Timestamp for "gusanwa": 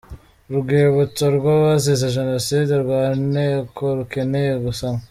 4.65-4.99